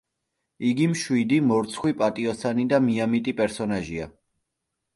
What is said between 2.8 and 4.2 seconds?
მიამიტი პერსონაჟია.